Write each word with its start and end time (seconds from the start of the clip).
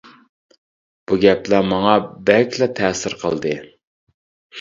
بۇ 1.09 1.17
گەپلەر 1.25 1.67
ماڭا 1.73 1.91
بەكلا 2.29 2.69
تەسىر 2.81 3.17
قىلدى. 3.25 3.53